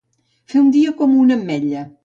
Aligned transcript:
Fer 0.53 0.61
un 0.63 0.71
dia 0.77 0.95
com 1.03 1.15
una 1.27 1.41
ametlla. 1.43 1.89